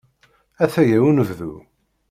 [0.63, 1.53] Ataya unebdu.